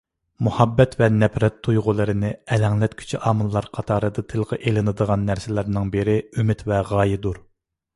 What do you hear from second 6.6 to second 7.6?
ۋە غايەدۇر.